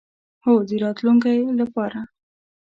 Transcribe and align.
هو، 0.43 0.53
د 0.67 0.71
راتلونکی 0.83 1.35
لپاره 1.59 1.99